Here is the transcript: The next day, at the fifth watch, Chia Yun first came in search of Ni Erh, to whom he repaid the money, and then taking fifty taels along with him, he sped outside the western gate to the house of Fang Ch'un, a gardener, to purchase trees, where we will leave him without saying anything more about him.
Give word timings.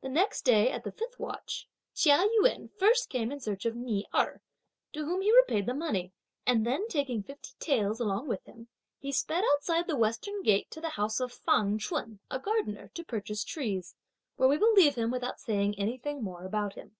The 0.00 0.08
next 0.08 0.44
day, 0.44 0.70
at 0.70 0.84
the 0.84 0.92
fifth 0.92 1.18
watch, 1.18 1.66
Chia 1.92 2.18
Yun 2.32 2.68
first 2.78 3.08
came 3.10 3.32
in 3.32 3.40
search 3.40 3.66
of 3.66 3.74
Ni 3.74 4.06
Erh, 4.14 4.40
to 4.92 5.04
whom 5.04 5.22
he 5.22 5.34
repaid 5.36 5.66
the 5.66 5.74
money, 5.74 6.12
and 6.46 6.64
then 6.64 6.86
taking 6.86 7.20
fifty 7.24 7.52
taels 7.58 7.98
along 7.98 8.28
with 8.28 8.44
him, 8.44 8.68
he 9.00 9.10
sped 9.10 9.42
outside 9.54 9.88
the 9.88 9.96
western 9.96 10.44
gate 10.44 10.70
to 10.70 10.80
the 10.80 10.90
house 10.90 11.18
of 11.18 11.32
Fang 11.32 11.78
Ch'un, 11.80 12.20
a 12.30 12.38
gardener, 12.38 12.92
to 12.94 13.02
purchase 13.02 13.42
trees, 13.42 13.96
where 14.36 14.48
we 14.48 14.56
will 14.56 14.72
leave 14.72 14.94
him 14.94 15.10
without 15.10 15.40
saying 15.40 15.76
anything 15.76 16.22
more 16.22 16.44
about 16.44 16.74
him. 16.74 16.94